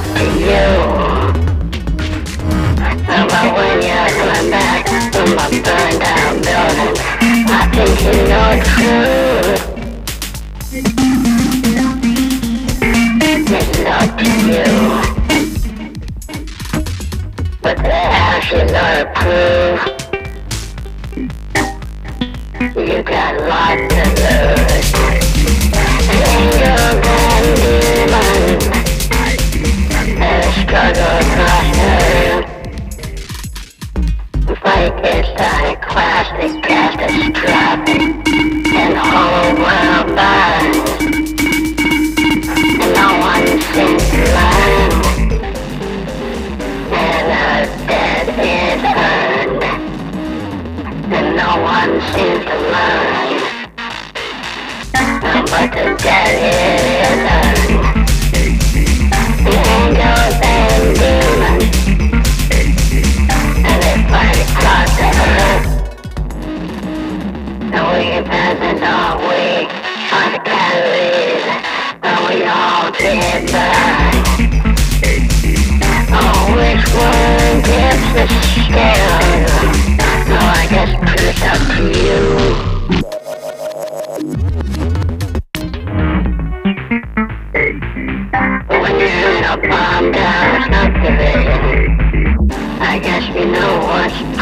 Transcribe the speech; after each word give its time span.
up 0.00 0.06
to 0.16 0.24
you. 0.40 0.66
But 3.06 3.46
when 3.56 3.76
you're 3.84 4.12
coming 4.18 4.50
back 4.50 4.82
from 5.12 5.28
my 5.36 5.46
burned 5.50 6.00
down 6.00 6.34
building, 6.46 6.94
I 7.48 7.60
think 7.74 7.94
you 8.06 8.14
know 8.30 8.50
true. 8.70 9.42
It's 13.52 13.78
not 13.84 14.08
to 14.18 14.28
you. 14.50 14.70
But 17.62 17.76
the 17.76 17.92
ash 17.92 18.52
is 18.52 18.72
not 18.72 18.94
approved. 19.04 19.86
You 22.76 23.02
got 23.02 23.32
locked 23.48 23.92
in. 23.92 24.19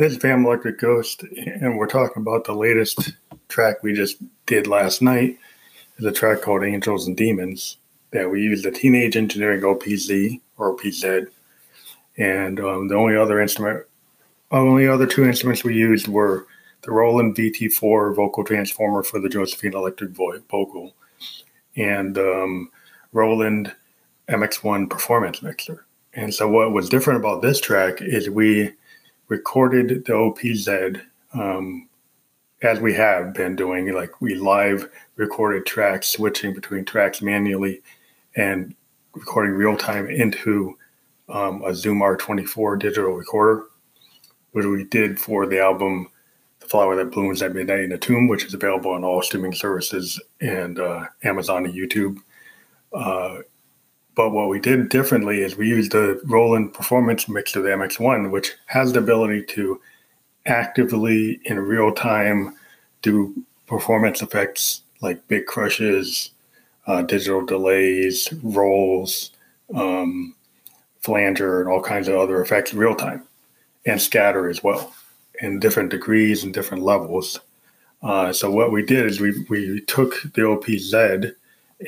This 0.00 0.12
is 0.14 0.18
Phantom 0.18 0.46
Electric 0.46 0.78
Ghost, 0.78 1.24
and 1.24 1.76
we're 1.76 1.86
talking 1.86 2.22
about 2.22 2.44
the 2.44 2.54
latest 2.54 3.12
track 3.50 3.82
we 3.82 3.92
just 3.92 4.16
did 4.46 4.66
last 4.66 5.02
night. 5.02 5.38
It's 5.98 6.06
a 6.06 6.10
track 6.10 6.40
called 6.40 6.64
Angels 6.64 7.06
and 7.06 7.14
Demons 7.14 7.76
that 8.12 8.30
we 8.30 8.40
used 8.40 8.64
the 8.64 8.70
Teenage 8.70 9.14
Engineering 9.14 9.60
OPZ 9.60 10.40
or 10.56 10.74
OPZ, 10.74 11.26
and 12.16 12.60
um, 12.60 12.88
the 12.88 12.94
only 12.94 13.14
other 13.14 13.42
instrument, 13.42 13.84
the 14.50 14.56
only 14.56 14.88
other 14.88 15.06
two 15.06 15.26
instruments 15.26 15.64
we 15.64 15.74
used 15.74 16.08
were 16.08 16.46
the 16.80 16.92
Roland 16.92 17.36
VT4 17.36 18.16
vocal 18.16 18.42
transformer 18.42 19.02
for 19.02 19.20
the 19.20 19.28
Josephine 19.28 19.74
electric 19.74 20.12
vocal, 20.12 20.94
and 21.76 22.16
um, 22.16 22.70
Roland 23.12 23.74
MX1 24.30 24.88
performance 24.88 25.42
mixer. 25.42 25.84
And 26.14 26.32
so, 26.32 26.48
what 26.48 26.72
was 26.72 26.88
different 26.88 27.20
about 27.20 27.42
this 27.42 27.60
track 27.60 28.00
is 28.00 28.30
we 28.30 28.72
recorded 29.30 30.04
the 30.04 30.12
OPZ 30.12 31.00
um, 31.32 31.88
as 32.62 32.80
we 32.80 32.92
have 32.92 33.32
been 33.32 33.56
doing. 33.56 33.90
Like 33.94 34.20
we 34.20 34.34
live 34.34 34.90
recorded 35.16 35.64
tracks, 35.64 36.08
switching 36.08 36.52
between 36.52 36.84
tracks 36.84 37.22
manually 37.22 37.80
and 38.36 38.74
recording 39.14 39.54
real 39.54 39.76
time 39.76 40.08
into 40.10 40.76
um, 41.28 41.62
a 41.64 41.74
Zoom 41.74 42.00
R24 42.00 42.78
digital 42.78 43.12
recorder, 43.12 43.64
which 44.50 44.66
we 44.66 44.84
did 44.84 45.18
for 45.18 45.46
the 45.46 45.60
album 45.60 46.10
The 46.58 46.66
Flower 46.66 46.96
That 46.96 47.12
Blooms 47.12 47.40
at 47.40 47.54
Midnight 47.54 47.84
in 47.84 47.92
a 47.92 47.98
Tomb, 47.98 48.26
which 48.26 48.44
is 48.44 48.52
available 48.52 48.90
on 48.90 49.04
all 49.04 49.22
streaming 49.22 49.54
services 49.54 50.20
and 50.40 50.80
uh, 50.80 51.06
Amazon 51.22 51.66
and 51.66 51.74
YouTube. 51.74 52.18
Uh, 52.92 53.38
but 54.14 54.30
what 54.30 54.48
we 54.48 54.60
did 54.60 54.88
differently 54.88 55.40
is 55.42 55.56
we 55.56 55.68
used 55.68 55.92
the 55.92 56.20
Roland 56.24 56.74
Performance 56.74 57.28
Mixer, 57.28 57.62
the 57.62 57.68
MX1, 57.70 58.30
which 58.30 58.54
has 58.66 58.92
the 58.92 58.98
ability 58.98 59.44
to 59.50 59.80
actively 60.46 61.40
in 61.44 61.58
real 61.58 61.92
time 61.92 62.56
do 63.02 63.34
performance 63.66 64.20
effects 64.20 64.82
like 65.00 65.26
bit 65.28 65.46
crushes, 65.46 66.30
uh, 66.86 67.02
digital 67.02 67.44
delays, 67.44 68.28
rolls, 68.42 69.30
um, 69.74 70.34
flanger, 71.00 71.60
and 71.60 71.70
all 71.70 71.80
kinds 71.80 72.08
of 72.08 72.16
other 72.16 72.42
effects 72.42 72.74
real 72.74 72.94
time, 72.94 73.22
and 73.86 74.00
scatter 74.00 74.48
as 74.48 74.62
well 74.62 74.92
in 75.40 75.60
different 75.60 75.90
degrees 75.90 76.44
and 76.44 76.52
different 76.52 76.82
levels. 76.82 77.40
Uh, 78.02 78.32
so 78.32 78.50
what 78.50 78.72
we 78.72 78.84
did 78.84 79.06
is 79.06 79.20
we 79.20 79.44
we 79.48 79.80
took 79.82 80.22
the 80.34 80.42
OPZ 80.42 81.34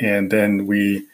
and 0.01 0.31
then 0.31 0.67
we 0.67 1.07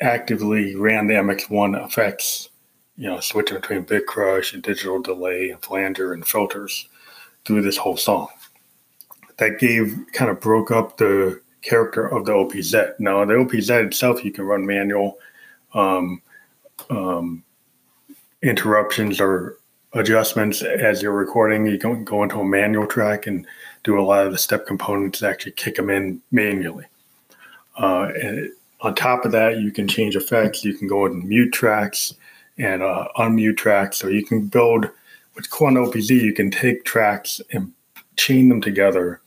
actively 0.00 0.74
ran 0.74 1.06
the 1.06 1.14
MX1 1.14 1.84
effects, 1.86 2.48
you 2.96 3.08
know, 3.08 3.20
switching 3.20 3.58
between 3.58 3.82
bit 3.82 4.06
crush 4.06 4.52
and 4.52 4.62
digital 4.62 5.00
delay 5.00 5.50
and 5.50 5.62
flanger 5.62 6.12
and 6.12 6.26
filters 6.26 6.88
through 7.44 7.62
this 7.62 7.76
whole 7.76 7.96
song. 7.96 8.28
That 9.38 9.58
gave 9.58 9.98
kind 10.12 10.30
of 10.30 10.40
broke 10.40 10.70
up 10.70 10.96
the 10.96 11.40
character 11.62 12.06
of 12.06 12.26
the 12.26 12.32
OPZ. 12.32 12.98
Now, 12.98 13.24
the 13.24 13.34
OPZ 13.34 13.86
itself, 13.86 14.24
you 14.24 14.32
can 14.32 14.44
run 14.44 14.66
manual 14.66 15.18
um, 15.74 16.20
um, 16.90 17.44
interruptions 18.42 19.20
or 19.20 19.58
adjustments 19.94 20.62
as 20.62 21.02
you're 21.02 21.12
recording. 21.12 21.66
You 21.66 21.78
can 21.78 22.04
go 22.04 22.22
into 22.22 22.40
a 22.40 22.44
manual 22.44 22.86
track 22.86 23.26
and 23.26 23.46
do 23.84 23.98
a 23.98 24.02
lot 24.02 24.26
of 24.26 24.32
the 24.32 24.38
step 24.38 24.66
components 24.66 25.22
actually 25.22 25.52
kick 25.52 25.76
them 25.76 25.90
in 25.90 26.20
manually. 26.30 26.86
Uh, 27.78 28.10
and 28.20 28.50
on 28.82 28.94
top 28.96 29.24
of 29.24 29.32
that, 29.32 29.58
you 29.58 29.70
can 29.70 29.86
change 29.86 30.16
effects. 30.16 30.64
You 30.64 30.74
can 30.74 30.88
go 30.88 31.06
and 31.06 31.24
mute 31.24 31.52
tracks 31.52 32.14
and 32.58 32.82
uh, 32.82 33.08
unmute 33.16 33.56
tracks. 33.56 33.96
So 33.96 34.08
you 34.08 34.24
can 34.24 34.46
build 34.46 34.90
with 35.34 35.50
Quantum 35.50 35.86
OPZ, 35.86 36.10
you 36.10 36.34
can 36.34 36.50
take 36.50 36.84
tracks 36.84 37.40
and 37.52 37.72
chain 38.16 38.48
them 38.48 38.60
together. 38.60 39.20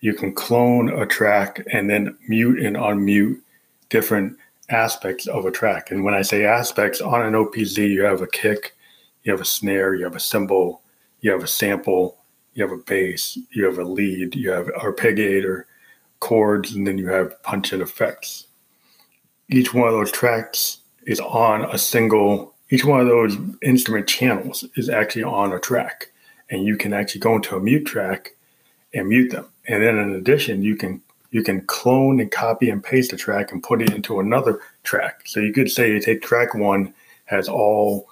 You 0.00 0.14
can 0.14 0.34
clone 0.34 0.88
a 0.88 1.06
track 1.06 1.64
and 1.72 1.88
then 1.88 2.16
mute 2.26 2.58
and 2.58 2.74
unmute 2.74 3.40
different 3.88 4.36
aspects 4.70 5.28
of 5.28 5.44
a 5.44 5.52
track. 5.52 5.90
And 5.90 6.02
when 6.02 6.14
I 6.14 6.22
say 6.22 6.44
aspects 6.44 7.00
on 7.00 7.22
an 7.22 7.34
OPZ, 7.34 7.88
you 7.88 8.02
have 8.02 8.22
a 8.22 8.26
kick, 8.26 8.74
you 9.22 9.30
have 9.30 9.40
a 9.40 9.44
snare, 9.44 9.94
you 9.94 10.04
have 10.04 10.16
a 10.16 10.20
cymbal, 10.20 10.82
you 11.20 11.30
have 11.30 11.44
a 11.44 11.48
sample, 11.48 12.18
you 12.54 12.64
have 12.64 12.76
a 12.76 12.82
bass, 12.82 13.38
you 13.50 13.64
have 13.64 13.78
a 13.78 13.84
lead, 13.84 14.34
you 14.34 14.50
have 14.50 14.66
arpeggiator, 14.66 15.64
chords, 16.18 16.74
and 16.74 16.86
then 16.86 16.98
you 16.98 17.06
have 17.06 17.40
punch 17.44 17.72
and 17.72 17.82
effects 17.82 18.45
each 19.48 19.72
one 19.72 19.88
of 19.88 19.94
those 19.94 20.12
tracks 20.12 20.78
is 21.06 21.20
on 21.20 21.64
a 21.64 21.78
single 21.78 22.54
each 22.68 22.84
one 22.84 23.00
of 23.00 23.06
those 23.06 23.36
instrument 23.62 24.08
channels 24.08 24.64
is 24.74 24.88
actually 24.88 25.22
on 25.22 25.52
a 25.52 25.60
track. 25.60 26.10
And 26.50 26.64
you 26.64 26.76
can 26.76 26.92
actually 26.92 27.20
go 27.20 27.36
into 27.36 27.54
a 27.54 27.60
mute 27.60 27.86
track 27.86 28.34
and 28.92 29.08
mute 29.08 29.30
them. 29.30 29.46
And 29.68 29.84
then 29.84 29.98
in 29.98 30.14
addition 30.14 30.62
you 30.62 30.76
can 30.76 31.02
you 31.30 31.42
can 31.42 31.60
clone 31.62 32.18
and 32.20 32.30
copy 32.30 32.70
and 32.70 32.82
paste 32.82 33.12
a 33.12 33.16
track 33.16 33.52
and 33.52 33.62
put 33.62 33.82
it 33.82 33.92
into 33.92 34.20
another 34.20 34.60
track. 34.84 35.22
So 35.26 35.40
you 35.40 35.52
could 35.52 35.70
say 35.70 35.90
you 35.90 36.00
take 36.00 36.22
track 36.22 36.54
one 36.54 36.94
has 37.26 37.48
all 37.48 38.08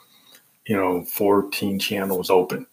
you 0.66 0.76
know 0.76 1.04
14 1.04 1.78
channels 1.78 2.30
open 2.30 2.66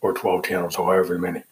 or 0.00 0.12
12 0.12 0.44
channels 0.44 0.76
or 0.76 0.86
however 0.86 1.18
many 1.18 1.42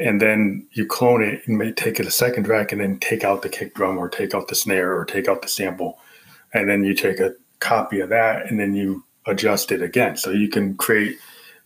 and 0.00 0.20
then 0.20 0.66
you 0.72 0.86
clone 0.86 1.22
it 1.22 1.46
and 1.46 1.58
may 1.58 1.72
take 1.72 2.00
it 2.00 2.06
a 2.06 2.10
second 2.10 2.44
track 2.44 2.72
and 2.72 2.80
then 2.80 2.98
take 2.98 3.22
out 3.22 3.42
the 3.42 3.48
kick 3.50 3.74
drum 3.74 3.98
or 3.98 4.08
take 4.08 4.34
out 4.34 4.48
the 4.48 4.54
snare 4.54 4.96
or 4.96 5.04
take 5.04 5.28
out 5.28 5.42
the 5.42 5.48
sample. 5.48 5.98
And 6.54 6.68
then 6.68 6.82
you 6.84 6.94
take 6.94 7.20
a 7.20 7.34
copy 7.58 8.00
of 8.00 8.08
that 8.08 8.50
and 8.50 8.58
then 8.58 8.74
you 8.74 9.04
adjust 9.26 9.70
it 9.70 9.82
again. 9.82 10.16
So 10.16 10.30
you 10.30 10.48
can 10.48 10.74
create 10.74 11.18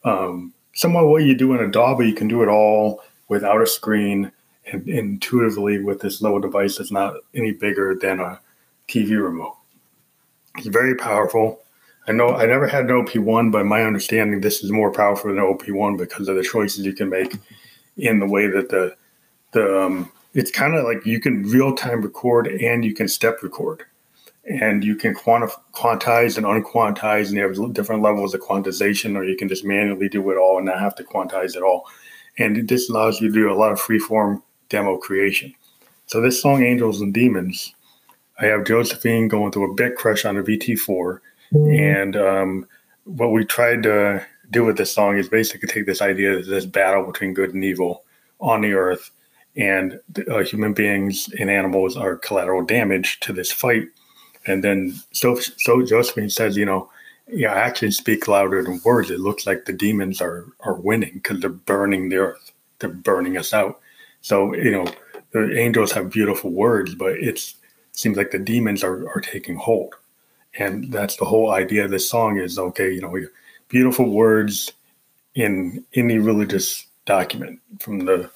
um, 0.02 0.52
somewhat 0.74 1.06
what 1.06 1.22
you 1.22 1.36
do 1.36 1.54
in 1.54 1.60
a 1.60 1.70
DAW 1.70 1.94
but 1.94 2.06
you 2.06 2.14
can 2.14 2.26
do 2.26 2.42
it 2.42 2.48
all 2.48 3.02
without 3.28 3.62
a 3.62 3.66
screen 3.66 4.32
and 4.70 4.88
intuitively 4.88 5.78
with 5.78 6.00
this 6.00 6.20
little 6.20 6.40
device 6.40 6.78
that's 6.78 6.90
not 6.90 7.14
any 7.34 7.52
bigger 7.52 7.94
than 7.94 8.18
a 8.18 8.40
tv 8.88 9.10
remote. 9.22 9.56
It's 10.56 10.66
very 10.66 10.96
powerful. 10.96 11.60
I 12.08 12.12
know 12.12 12.30
I 12.30 12.46
never 12.46 12.66
had 12.66 12.84
an 12.84 13.04
OP1, 13.04 13.52
but 13.52 13.64
my 13.64 13.84
understanding 13.84 14.40
this 14.40 14.62
is 14.64 14.72
more 14.72 14.92
powerful 14.92 15.30
than 15.30 15.38
an 15.38 15.56
OP1 15.56 15.96
because 15.96 16.28
of 16.28 16.36
the 16.36 16.42
choices 16.42 16.84
you 16.84 16.92
can 16.92 17.08
make 17.08 17.36
in 17.96 18.18
the 18.18 18.26
way 18.26 18.46
that 18.46 18.68
the 18.70 18.96
the 19.52 19.82
um, 19.82 20.12
it's 20.34 20.50
kind 20.50 20.74
of 20.74 20.84
like 20.84 21.06
you 21.06 21.20
can 21.20 21.42
real 21.48 21.74
time 21.74 22.02
record 22.02 22.48
and 22.48 22.84
you 22.84 22.94
can 22.94 23.08
step 23.08 23.42
record, 23.42 23.84
and 24.44 24.84
you 24.84 24.96
can 24.96 25.14
quantif- 25.14 25.60
quantize 25.72 26.36
and 26.36 26.46
unquantize, 26.46 27.28
and 27.28 27.36
you 27.36 27.42
have 27.42 27.72
different 27.72 28.02
levels 28.02 28.34
of 28.34 28.40
quantization, 28.40 29.16
or 29.16 29.24
you 29.24 29.36
can 29.36 29.48
just 29.48 29.64
manually 29.64 30.08
do 30.08 30.30
it 30.30 30.36
all 30.36 30.56
and 30.56 30.66
not 30.66 30.80
have 30.80 30.94
to 30.96 31.04
quantize 31.04 31.56
it 31.56 31.62
all. 31.62 31.86
And 32.36 32.68
this 32.68 32.90
allows 32.90 33.20
you 33.20 33.28
to 33.28 33.34
do 33.34 33.52
a 33.52 33.54
lot 33.54 33.72
of 33.72 33.80
freeform 33.80 34.42
demo 34.68 34.96
creation. 34.96 35.54
So 36.06 36.20
this 36.20 36.42
song, 36.42 36.62
Angels 36.64 37.00
and 37.00 37.14
Demons, 37.14 37.74
I 38.40 38.46
have 38.46 38.64
Josephine 38.64 39.28
going 39.28 39.52
through 39.52 39.70
a 39.70 39.74
bit 39.74 39.96
crush 39.96 40.24
on 40.24 40.36
a 40.36 40.42
VT4, 40.42 41.20
and 41.52 42.16
um, 42.16 42.66
what 43.04 43.30
we 43.30 43.44
tried 43.44 43.84
to 43.84 44.26
do 44.50 44.64
with 44.64 44.76
this 44.76 44.92
song 44.92 45.18
is 45.18 45.28
basically 45.28 45.68
take 45.68 45.86
this 45.86 46.02
idea 46.02 46.36
that 46.36 46.46
this 46.46 46.66
battle 46.66 47.04
between 47.04 47.34
good 47.34 47.54
and 47.54 47.64
evil 47.64 48.04
on 48.40 48.60
the 48.60 48.72
earth, 48.72 49.10
and 49.56 50.00
uh, 50.30 50.38
human 50.38 50.74
beings 50.74 51.28
and 51.38 51.50
animals 51.50 51.96
are 51.96 52.16
collateral 52.16 52.64
damage 52.64 53.20
to 53.20 53.32
this 53.32 53.52
fight. 53.52 53.88
And 54.46 54.62
then 54.62 54.94
so 55.12 55.36
so 55.36 55.84
Josephine 55.84 56.30
says, 56.30 56.56
you 56.56 56.66
know, 56.66 56.90
yeah, 57.28 57.52
actions 57.52 57.96
speak 57.96 58.28
louder 58.28 58.62
than 58.62 58.80
words. 58.84 59.10
It 59.10 59.20
looks 59.20 59.46
like 59.46 59.64
the 59.64 59.72
demons 59.72 60.20
are 60.20 60.46
are 60.60 60.74
winning 60.74 61.14
because 61.14 61.40
they're 61.40 61.50
burning 61.50 62.08
the 62.08 62.16
earth. 62.16 62.52
They're 62.78 62.90
burning 62.90 63.38
us 63.38 63.54
out. 63.54 63.80
So 64.20 64.54
you 64.54 64.70
know, 64.70 64.86
the 65.32 65.58
angels 65.58 65.92
have 65.92 66.10
beautiful 66.10 66.50
words, 66.50 66.94
but 66.94 67.12
it 67.12 67.54
seems 67.92 68.16
like 68.16 68.30
the 68.30 68.38
demons 68.38 68.84
are 68.84 69.08
are 69.08 69.20
taking 69.20 69.56
hold. 69.56 69.94
And 70.56 70.92
that's 70.92 71.16
the 71.16 71.24
whole 71.24 71.50
idea 71.50 71.84
of 71.84 71.90
this 71.90 72.08
song 72.08 72.38
is 72.38 72.58
okay, 72.58 72.92
you 72.92 73.00
know, 73.00 73.16
beautiful 73.74 74.08
words 74.08 74.70
in 75.34 75.84
any 75.94 76.16
religious 76.16 76.86
document 77.06 77.58
from 77.80 77.98
the 78.04 78.30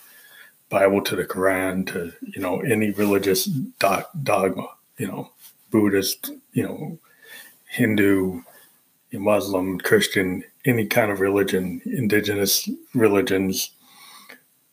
Bible 0.68 1.00
to 1.00 1.14
the 1.14 1.24
Quran 1.24 1.86
to 1.92 2.12
you 2.34 2.42
know 2.42 2.58
any 2.62 2.90
religious 2.90 3.44
dogma, 3.44 4.66
you 4.96 5.06
know, 5.06 5.30
Buddhist, 5.70 6.32
you 6.54 6.64
know, 6.64 6.98
Hindu, 7.68 8.42
Muslim, 9.12 9.78
Christian, 9.78 10.42
any 10.64 10.86
kind 10.86 11.12
of 11.12 11.20
religion, 11.20 11.82
indigenous 11.86 12.68
religions. 12.92 13.70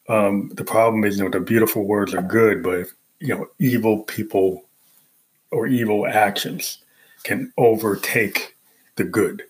Um, 0.09 0.49
the 0.55 0.63
problem 0.63 1.03
is, 1.03 1.19
you 1.19 1.25
know, 1.25 1.29
the 1.29 1.41
beautiful 1.41 1.85
words 1.85 2.15
are 2.15 2.23
good, 2.23 2.63
but 2.63 2.87
you 3.19 3.35
know, 3.35 3.47
evil 3.59 3.99
people 3.99 4.65
or 5.51 5.67
evil 5.67 6.07
actions 6.07 6.79
can 7.23 7.53
overtake 7.55 8.55
the 8.95 9.03
good. 9.03 9.43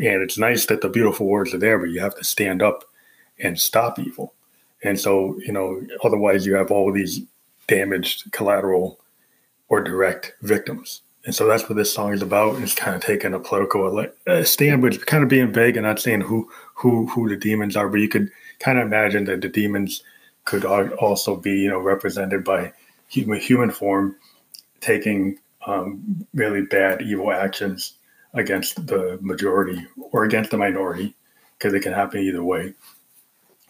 And 0.00 0.22
it's 0.22 0.38
nice 0.38 0.64
that 0.66 0.80
the 0.80 0.88
beautiful 0.88 1.26
words 1.26 1.52
are 1.52 1.58
there, 1.58 1.78
but 1.78 1.90
you 1.90 2.00
have 2.00 2.16
to 2.16 2.24
stand 2.24 2.62
up 2.62 2.84
and 3.38 3.60
stop 3.60 3.98
evil. 3.98 4.32
And 4.82 4.98
so, 4.98 5.38
you 5.40 5.52
know, 5.52 5.82
otherwise 6.02 6.46
you 6.46 6.54
have 6.54 6.70
all 6.70 6.90
these 6.90 7.20
damaged 7.66 8.32
collateral 8.32 8.98
or 9.68 9.82
direct 9.82 10.34
victims. 10.40 11.02
And 11.26 11.34
so 11.34 11.46
that's 11.46 11.68
what 11.68 11.76
this 11.76 11.92
song 11.92 12.14
is 12.14 12.22
about. 12.22 12.60
It's 12.62 12.74
kind 12.74 12.96
of 12.96 13.02
taking 13.02 13.34
a 13.34 13.38
political 13.38 14.06
stand, 14.42 14.80
but 14.80 15.04
kind 15.06 15.22
of 15.22 15.28
being 15.28 15.52
vague 15.52 15.76
and 15.76 15.84
not 15.84 16.00
saying 16.00 16.22
who 16.22 16.50
who 16.74 17.06
who 17.08 17.28
the 17.28 17.36
demons 17.36 17.76
are. 17.76 17.90
But 17.90 18.00
you 18.00 18.08
could 18.08 18.30
kind 18.58 18.78
of 18.78 18.86
imagine 18.86 19.24
that 19.24 19.42
the 19.42 19.50
demons 19.50 20.02
could 20.46 20.64
also 20.64 21.36
be, 21.36 21.52
you 21.52 21.68
know, 21.68 21.78
represented 21.78 22.42
by 22.42 22.72
human 23.08 23.38
human 23.38 23.70
form, 23.70 24.16
taking 24.80 25.38
um, 25.66 26.26
really 26.32 26.62
bad, 26.62 27.02
evil 27.02 27.30
actions 27.30 27.98
against 28.34 28.86
the 28.86 29.18
majority 29.20 29.86
or 30.12 30.24
against 30.24 30.50
the 30.50 30.56
minority, 30.56 31.14
because 31.58 31.74
it 31.74 31.82
can 31.82 31.92
happen 31.92 32.20
either 32.20 32.44
way. 32.44 32.74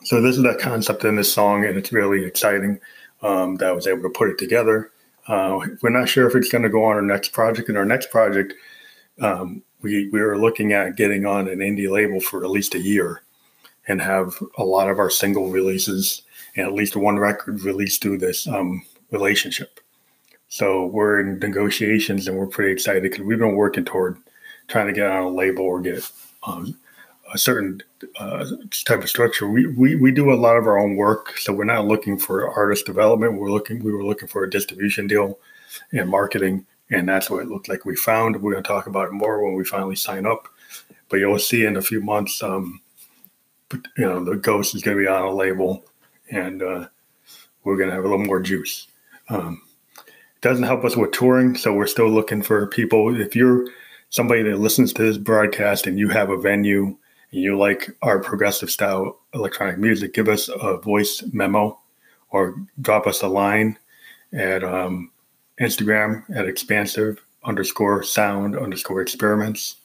So 0.04 0.20
this 0.20 0.36
is 0.36 0.42
that 0.42 0.58
concept 0.58 1.04
in 1.04 1.16
this 1.16 1.32
song, 1.32 1.64
and 1.64 1.76
it's 1.76 1.92
really 1.92 2.24
exciting 2.24 2.80
um, 3.22 3.56
that 3.56 3.68
I 3.68 3.72
was 3.72 3.86
able 3.86 4.02
to 4.02 4.10
put 4.10 4.30
it 4.30 4.38
together. 4.38 4.90
Uh, 5.28 5.60
we're 5.82 5.90
not 5.90 6.08
sure 6.08 6.26
if 6.26 6.34
it's 6.34 6.48
going 6.48 6.62
to 6.62 6.70
go 6.70 6.84
on 6.84 6.96
our 6.96 7.02
next 7.02 7.32
project. 7.32 7.68
In 7.68 7.76
our 7.76 7.84
next 7.84 8.10
project, 8.10 8.54
um, 9.20 9.62
we 9.82 10.08
we 10.08 10.20
are 10.20 10.38
looking 10.38 10.72
at 10.72 10.96
getting 10.96 11.26
on 11.26 11.48
an 11.48 11.58
indie 11.58 11.90
label 11.90 12.20
for 12.20 12.44
at 12.44 12.50
least 12.50 12.74
a 12.74 12.80
year, 12.80 13.22
and 13.86 14.00
have 14.00 14.42
a 14.56 14.64
lot 14.64 14.88
of 14.88 14.98
our 14.98 15.10
single 15.10 15.50
releases 15.50 16.22
and 16.56 16.66
at 16.66 16.72
least 16.72 16.96
one 16.96 17.18
record 17.18 17.62
released 17.62 18.02
through 18.02 18.18
this 18.18 18.46
um, 18.46 18.82
relationship. 19.10 19.80
So 20.48 20.86
we're 20.86 21.20
in 21.20 21.38
negotiations, 21.38 22.26
and 22.26 22.36
we're 22.36 22.46
pretty 22.46 22.72
excited 22.72 23.02
because 23.02 23.20
we've 23.20 23.38
been 23.38 23.54
working 23.54 23.84
toward 23.84 24.18
trying 24.70 24.86
to 24.86 24.92
get 24.92 25.06
on 25.06 25.22
a 25.24 25.28
label 25.28 25.64
or 25.64 25.80
get 25.80 26.08
um, 26.44 26.78
a 27.34 27.38
certain 27.38 27.82
uh, 28.18 28.46
type 28.86 29.02
of 29.02 29.08
structure. 29.08 29.48
We, 29.48 29.66
we 29.66 29.96
we 29.96 30.10
do 30.12 30.32
a 30.32 30.34
lot 30.34 30.56
of 30.56 30.66
our 30.66 30.78
own 30.78 30.96
work, 30.96 31.36
so 31.38 31.52
we're 31.52 31.64
not 31.64 31.86
looking 31.86 32.18
for 32.18 32.50
artist 32.50 32.86
development. 32.86 33.38
We're 33.38 33.50
looking 33.50 33.82
we 33.82 33.92
were 33.92 34.04
looking 34.04 34.28
for 34.28 34.44
a 34.44 34.50
distribution 34.50 35.06
deal 35.06 35.38
and 35.92 36.08
marketing, 36.08 36.66
and 36.90 37.08
that's 37.08 37.28
what 37.28 37.42
it 37.42 37.48
looked 37.48 37.68
like 37.68 37.84
we 37.84 37.96
found. 37.96 38.40
We're 38.40 38.52
going 38.52 38.62
to 38.62 38.68
talk 38.68 38.86
about 38.86 39.08
it 39.08 39.12
more 39.12 39.44
when 39.44 39.54
we 39.54 39.64
finally 39.64 39.96
sign 39.96 40.26
up, 40.26 40.48
but 41.08 41.18
you'll 41.18 41.38
see 41.38 41.66
in 41.66 41.76
a 41.76 41.82
few 41.82 42.00
months. 42.00 42.42
Um, 42.42 42.80
you 43.72 44.04
know, 44.04 44.24
the 44.24 44.36
ghost 44.36 44.74
is 44.74 44.82
going 44.82 44.96
to 44.96 45.02
be 45.02 45.08
on 45.08 45.22
a 45.22 45.30
label, 45.30 45.84
and 46.30 46.62
uh, 46.62 46.88
we're 47.64 47.76
going 47.76 47.88
to 47.88 47.94
have 47.94 48.04
a 48.04 48.08
little 48.08 48.24
more 48.24 48.40
juice. 48.40 48.88
Um, 49.28 49.62
it 50.06 50.40
doesn't 50.40 50.64
help 50.64 50.84
us 50.84 50.96
with 50.96 51.12
touring, 51.12 51.56
so 51.56 51.72
we're 51.72 51.86
still 51.86 52.08
looking 52.08 52.42
for 52.42 52.66
people. 52.66 53.20
If 53.20 53.36
you're 53.36 53.66
somebody 54.10 54.42
that 54.42 54.58
listens 54.58 54.92
to 54.92 55.02
this 55.02 55.18
broadcast 55.18 55.86
and 55.86 55.98
you 55.98 56.08
have 56.08 56.30
a 56.30 56.36
venue 56.36 56.96
and 57.32 57.42
you 57.42 57.56
like 57.56 57.90
our 58.02 58.18
progressive 58.18 58.70
style 58.70 59.18
electronic 59.32 59.78
music, 59.78 60.12
give 60.12 60.28
us 60.28 60.48
a 60.48 60.76
voice 60.78 61.22
memo 61.32 61.78
or 62.30 62.56
drop 62.80 63.06
us 63.06 63.22
a 63.22 63.28
line 63.28 63.78
at 64.32 64.62
um, 64.64 65.10
Instagram 65.60 66.24
at 66.34 66.46
expansive 66.46 67.24
underscore 67.44 68.02
sound 68.02 68.56
underscore 68.56 69.00
experiments 69.00 69.76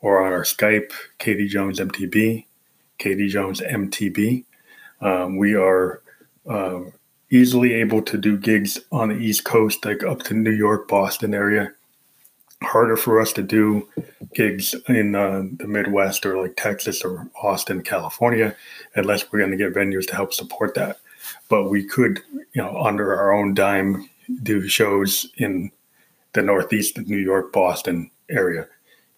or 0.00 0.22
on 0.22 0.32
our 0.32 0.42
Skype, 0.42 0.92
Katie 1.18 1.48
Jones 1.48 1.80
MTB, 1.80 2.44
Katie 2.98 3.28
Jones 3.28 3.60
MTB. 3.60 4.44
Um, 5.00 5.38
we 5.38 5.54
are 5.54 6.02
uh, 6.48 6.80
easily 7.30 7.72
able 7.72 8.02
to 8.02 8.18
do 8.18 8.36
gigs 8.36 8.78
on 8.92 9.08
the 9.08 9.16
East 9.16 9.44
Coast, 9.44 9.84
like 9.84 10.02
up 10.02 10.22
to 10.24 10.34
New 10.34 10.50
York, 10.50 10.88
Boston 10.88 11.34
area 11.34 11.72
harder 12.64 12.96
for 12.96 13.20
us 13.20 13.32
to 13.34 13.42
do 13.42 13.88
gigs 14.34 14.74
in 14.88 15.14
uh, 15.14 15.44
the 15.58 15.66
Midwest 15.66 16.26
or 16.26 16.40
like 16.40 16.56
Texas 16.56 17.02
or 17.02 17.30
Austin, 17.42 17.82
California, 17.82 18.56
unless 18.94 19.30
we're 19.30 19.40
going 19.40 19.50
to 19.50 19.56
get 19.56 19.74
venues 19.74 20.06
to 20.08 20.16
help 20.16 20.32
support 20.32 20.74
that. 20.74 20.98
But 21.48 21.70
we 21.70 21.84
could, 21.84 22.20
you 22.32 22.62
know, 22.62 22.76
under 22.76 23.14
our 23.16 23.32
own 23.32 23.54
dime, 23.54 24.08
do 24.42 24.66
shows 24.68 25.26
in 25.36 25.70
the 26.32 26.42
Northeast 26.42 26.98
New 26.98 27.18
York, 27.18 27.52
Boston 27.52 28.10
area, 28.28 28.66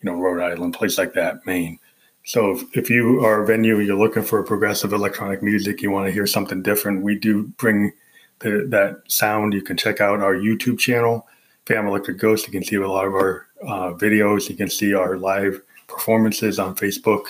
you 0.03 0.11
know, 0.11 0.19
Rhode 0.19 0.43
Island, 0.43 0.75
place 0.75 0.99
like 0.99 1.15
that, 1.15 1.47
Maine. 1.47 1.79
So 2.25 2.51
if, 2.51 2.77
if 2.77 2.91
you 2.91 3.25
are 3.25 3.43
a 3.43 3.47
venue, 3.47 3.79
you're 3.79 3.97
looking 3.97 4.25
for 4.25 4.43
progressive 4.43 4.93
electronic 4.93 5.43
music, 5.43 5.81
you 5.81 5.91
want 5.91 6.07
to 6.07 6.13
hear 6.13 6.27
something 6.27 6.63
different, 6.63 7.03
we 7.03 7.17
do 7.17 7.45
bring 7.57 7.93
the, 8.41 8.67
that 8.69 9.03
sound. 9.09 9.55
You 9.55 9.63
can 9.63 9.77
check 9.77 10.01
out 10.01 10.21
our 10.21 10.35
YouTube 10.35 10.79
channel 10.79 11.27
Phantom 11.67 11.89
Electric 11.89 12.19
Ghost. 12.19 12.47
You 12.47 12.53
can 12.53 12.65
see 12.65 12.77
a 12.77 12.89
lot 12.89 13.07
of 13.07 13.15
our 13.15 13.49
uh, 13.63 13.93
videos. 13.95 14.49
You 14.49 14.57
can 14.57 14.71
see 14.71 14.95
our 14.95 15.19
live 15.19 15.61
performances 15.89 16.59
on 16.59 16.77
Facebook. 16.77 17.27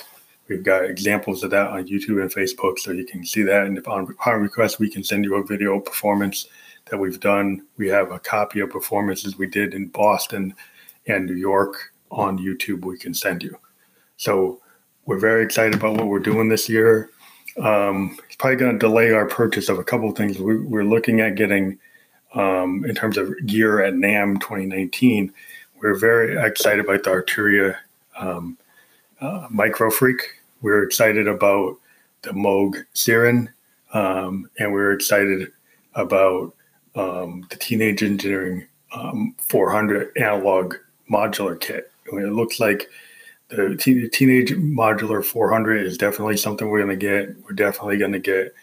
We've 0.49 0.63
got 0.63 0.85
examples 0.85 1.43
of 1.43 1.51
that 1.51 1.69
on 1.69 1.89
YouTube 1.89 2.21
and 2.21 2.31
Facebook, 2.33 2.79
so 2.79 2.93
you 2.93 3.05
can 3.05 3.25
see 3.25 3.43
that. 3.43 3.67
And 3.67 3.79
if 3.79 3.89
on, 3.89 4.15
on 4.25 4.41
request, 4.41 4.79
we 4.79 4.91
can 4.91 5.03
send 5.03 5.25
you 5.25 5.37
a 5.37 5.45
video 5.45 5.81
performance 5.81 6.47
that 6.91 6.99
we've 6.99 7.19
done. 7.19 7.67
We 7.79 7.89
have 7.89 8.13
a 8.13 8.19
copy 8.21 8.61
of 8.61 8.71
performances 8.71 9.39
we 9.39 9.47
did 9.47 9.75
in 9.75 9.89
Boston 9.89 10.55
and 11.09 11.27
New 11.27 11.35
York 11.35 11.93
on 12.11 12.39
YouTube. 12.39 12.85
We 12.85 12.99
can 12.99 13.15
send 13.15 13.43
you. 13.43 13.59
So 14.19 14.61
we're 15.07 15.19
very 15.19 15.45
excited 15.45 15.75
about 15.75 15.97
what 15.97 16.07
we're 16.07 16.21
doing 16.21 16.49
this 16.49 16.69
year. 16.69 17.11
Um, 17.61 18.19
it's 18.27 18.37
probably 18.37 18.57
going 18.57 18.73
to 18.73 18.79
delay 18.79 19.13
our 19.13 19.27
purchase 19.27 19.69
of 19.69 19.79
a 19.79 19.85
couple 19.85 20.11
of 20.11 20.17
things. 20.17 20.39
We, 20.39 20.59
we're 20.59 20.85
looking 20.85 21.21
at 21.21 21.37
getting 21.37 21.79
um, 22.37 22.85
in 22.85 22.95
terms 22.95 23.17
of 23.17 23.35
gear 23.47 23.83
at 23.83 23.95
NAMM 23.95 24.41
2019, 24.41 25.33
we're 25.81 25.99
very 25.99 26.37
excited 26.37 26.85
about 26.85 27.03
the 27.03 27.11
Arturia 27.11 27.77
um, 28.19 28.57
uh, 29.21 29.47
Micro 29.51 29.91
Freak. 29.91 30.21
We're 30.61 30.83
excited 30.83 31.27
about 31.27 31.79
the 32.23 32.31
Moog 32.31 32.85
Sirin, 32.95 33.49
um, 33.95 34.49
and 34.59 34.73
we're 34.73 34.93
excited 34.93 35.51
about 35.95 36.55
um, 36.95 37.47
the 37.51 37.57
Teenage 37.57 38.03
Engineering 38.03 38.67
um, 38.93 39.35
400 39.39 40.17
analog 40.17 40.75
modular 41.11 41.59
kit. 41.59 41.91
I 42.11 42.17
mean, 42.17 42.27
it 42.27 42.33
looks 42.33 42.61
like 42.61 42.89
the 43.49 43.77
Teenage 44.13 44.51
Modular 44.51 45.25
400 45.25 45.87
is 45.87 45.97
definitely 45.97 46.37
something 46.37 46.69
we're 46.69 46.85
going 46.85 46.99
to 46.99 47.07
get. 47.07 47.37
We're 47.45 47.53
definitely 47.53 47.97
going 47.97 48.13
to 48.13 48.19
get 48.19 48.55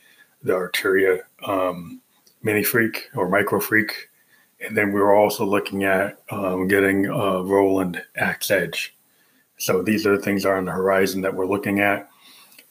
the 0.43 0.53
Arturia 0.53 1.21
um, 1.47 2.01
Mini 2.43 2.63
Freak 2.63 3.09
or 3.15 3.29
Micro 3.29 3.59
Freak. 3.59 4.09
And 4.59 4.77
then 4.77 4.93
we 4.93 5.01
were 5.01 5.15
also 5.15 5.45
looking 5.45 5.83
at 5.83 6.19
um, 6.29 6.67
getting 6.67 7.07
a 7.07 7.43
Roland 7.43 8.01
AX-Edge. 8.15 8.95
So 9.57 9.81
these 9.81 10.05
are 10.05 10.17
the 10.17 10.23
things 10.23 10.45
are 10.45 10.57
on 10.57 10.65
the 10.65 10.71
horizon 10.71 11.21
that 11.21 11.33
we're 11.33 11.47
looking 11.47 11.79
at. 11.79 12.09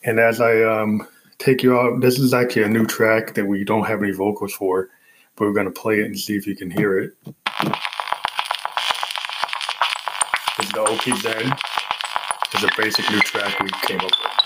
And 0.05 0.19
as 0.19 0.41
I 0.41 0.63
um, 0.63 1.07
take 1.39 1.63
you 1.63 1.79
out, 1.79 2.01
this 2.01 2.19
is 2.19 2.35
actually 2.35 2.65
a 2.65 2.69
new 2.69 2.87
track 2.87 3.35
that 3.35 3.47
we 3.47 3.65
don't 3.65 3.87
have 3.87 4.03
any 4.03 4.13
vocals 4.13 4.53
for, 4.53 4.91
but 5.37 5.47
we're 5.47 5.53
going 5.53 5.73
to 5.73 5.81
play 5.81 6.01
it 6.01 6.07
and 6.07 6.19
see 6.19 6.37
if 6.37 6.47
you 6.47 6.57
can 6.57 6.71
hear 6.71 6.99
it. 6.99 7.13
Is 10.59 10.69
the 10.69 10.85
OPZ. 10.85 11.59
It's 12.55 12.65
a 12.65 12.69
basic 12.77 13.11
new 13.11 13.21
track 13.21 13.59
we 13.61 13.71
came 13.87 14.01
up 14.01 14.05
with. 14.05 14.42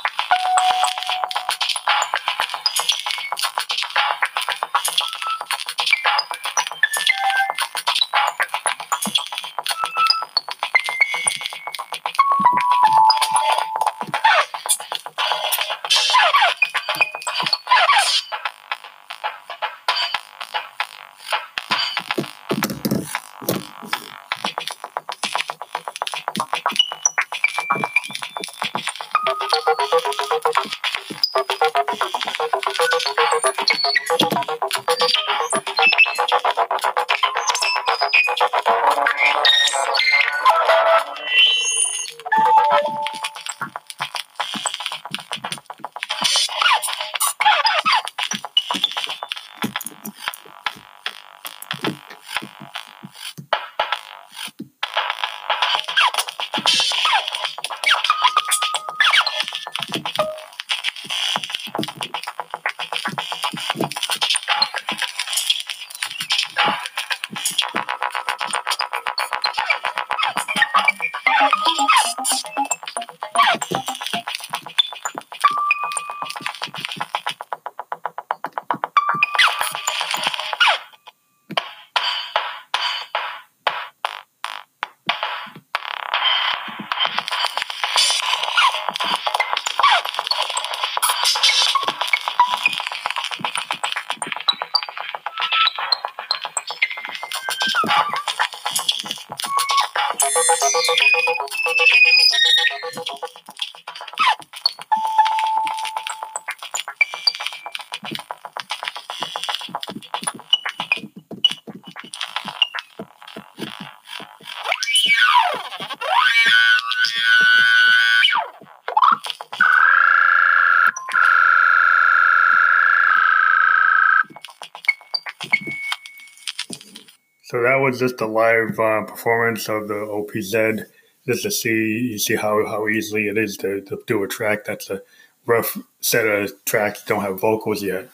So 127.46 127.62
that 127.62 127.76
was 127.76 128.00
just 128.00 128.20
a 128.20 128.26
live 128.26 128.76
uh, 128.80 129.04
performance 129.04 129.68
of 129.68 129.86
the 129.86 129.94
OPZ, 129.94 130.84
just 131.28 131.44
to 131.44 131.50
see 131.52 132.08
you 132.10 132.18
see 132.18 132.34
how, 132.34 132.66
how 132.66 132.88
easily 132.88 133.28
it 133.28 133.38
is 133.38 133.56
to, 133.58 133.82
to 133.82 134.02
do 134.08 134.24
a 134.24 134.26
track 134.26 134.64
that's 134.64 134.90
a 134.90 135.00
rough 135.46 135.78
set 136.00 136.26
of 136.26 136.50
tracks 136.64 137.04
don't 137.04 137.22
have 137.22 137.38
vocals 137.38 137.84
yet, 137.84 138.08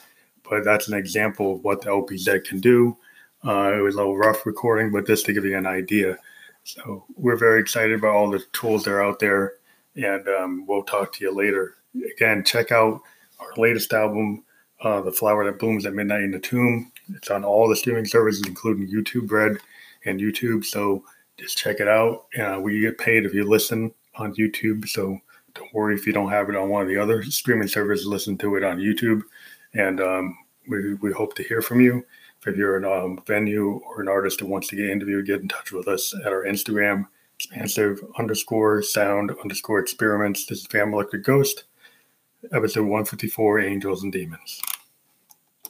but 0.47 0.63
that's 0.63 0.87
an 0.87 0.93
example 0.93 1.55
of 1.55 1.63
what 1.63 1.81
the 1.81 1.89
OPZ 1.89 2.43
can 2.45 2.59
do. 2.59 2.95
Uh, 3.43 3.73
it 3.73 3.81
was 3.81 3.95
a 3.95 3.97
little 3.97 4.15
rough 4.15 4.45
recording, 4.45 4.91
but 4.91 5.07
just 5.07 5.25
to 5.25 5.33
give 5.33 5.45
you 5.45 5.57
an 5.57 5.65
idea. 5.65 6.19
So 6.63 7.03
we're 7.15 7.35
very 7.35 7.59
excited 7.59 7.97
about 7.97 8.13
all 8.13 8.29
the 8.29 8.45
tools 8.53 8.83
that 8.83 8.91
are 8.91 9.03
out 9.03 9.17
there, 9.17 9.53
and 9.95 10.27
um, 10.27 10.65
we'll 10.67 10.83
talk 10.83 11.11
to 11.13 11.25
you 11.25 11.33
later. 11.35 11.73
Again, 12.15 12.43
check 12.43 12.71
out 12.71 13.01
our 13.39 13.53
latest 13.57 13.93
album, 13.93 14.43
uh, 14.81 15.01
"The 15.01 15.11
Flower 15.11 15.43
That 15.43 15.57
Blooms 15.57 15.87
at 15.87 15.95
Midnight 15.95 16.21
in 16.21 16.31
the 16.31 16.39
Tomb." 16.39 16.91
It's 17.15 17.29
on 17.29 17.43
all 17.43 17.67
the 17.67 17.75
streaming 17.75 18.05
services, 18.05 18.43
including 18.45 18.87
YouTube 18.87 19.31
Red 19.31 19.57
and 20.05 20.19
YouTube. 20.19 20.65
So 20.65 21.03
just 21.37 21.57
check 21.57 21.79
it 21.79 21.87
out. 21.87 22.25
Uh, 22.39 22.59
we 22.61 22.79
get 22.81 22.97
paid 22.97 23.25
if 23.25 23.33
you 23.33 23.43
listen 23.43 23.93
on 24.15 24.35
YouTube. 24.35 24.87
So 24.87 25.19
don't 25.55 25.73
worry 25.73 25.95
if 25.95 26.07
you 26.07 26.13
don't 26.13 26.31
have 26.31 26.49
it 26.49 26.55
on 26.55 26.69
one 26.69 26.81
of 26.81 26.87
the 26.87 26.97
other 26.97 27.23
streaming 27.23 27.67
services. 27.67 28.07
Listen 28.07 28.37
to 28.39 28.55
it 28.55 28.63
on 28.63 28.77
YouTube, 28.77 29.21
and 29.73 30.01
um, 30.01 30.37
we 30.67 30.95
we 30.95 31.11
hope 31.11 31.35
to 31.35 31.43
hear 31.43 31.61
from 31.61 31.81
you. 31.81 32.05
If 32.45 32.57
you're 32.57 32.83
a 32.83 33.05
um, 33.05 33.21
venue 33.25 33.81
or 33.87 34.01
an 34.01 34.09
artist 34.09 34.39
that 34.39 34.47
wants 34.47 34.67
to 34.69 34.75
get 34.75 34.89
interviewed, 34.89 35.27
get 35.27 35.41
in 35.41 35.47
touch 35.47 35.71
with 35.71 35.87
us 35.87 36.13
at 36.25 36.33
our 36.33 36.43
Instagram, 36.43 37.07
expansive 37.35 38.03
underscore 38.19 38.81
sound 38.81 39.31
underscore 39.41 39.79
experiments. 39.79 40.45
This 40.45 40.59
is 40.59 40.65
Phantom 40.65 40.93
Electric 40.93 41.23
Ghost, 41.23 41.63
episode 42.51 42.81
154 42.81 43.61
Angels 43.61 44.03
and 44.03 44.11
Demons. 44.11 44.61